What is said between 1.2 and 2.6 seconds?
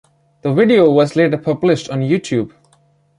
published on YouTube.